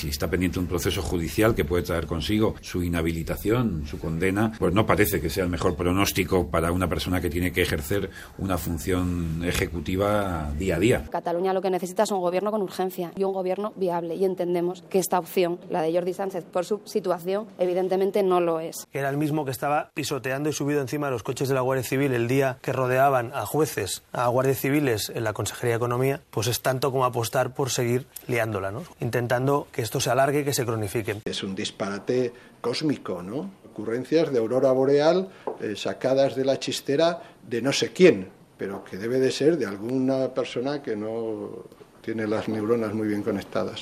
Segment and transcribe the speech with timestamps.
[0.00, 4.72] Si está pendiente un proceso judicial que puede traer consigo su inhabilitación, su condena, pues
[4.72, 8.08] no parece que sea el mejor pronóstico para una persona que tiene que ejercer
[8.38, 11.04] una función ejecutiva día a día.
[11.10, 14.84] Cataluña lo que necesita es un gobierno con urgencia y un gobierno viable y entendemos
[14.88, 18.86] que esta opción, la de Jordi Sánchez, por su situación, evidentemente no lo es.
[18.94, 21.84] Era el mismo que estaba pisoteando y subido encima de los coches de la Guardia
[21.84, 26.22] Civil el día que rodeaban a jueces, a guardias civiles en la Consejería de Economía,
[26.30, 28.84] pues es tanto como apostar por seguir liándola, ¿no?
[28.98, 31.16] intentando que esto se alargue y que se cronifique.
[31.24, 33.50] Es un disparate cósmico, ¿no?
[33.72, 35.28] Ocurrencias de aurora boreal
[35.60, 39.66] eh, sacadas de la chistera de no sé quién, pero que debe de ser de
[39.66, 41.64] alguna persona que no
[42.02, 43.78] tiene las neuronas muy bien conectadas.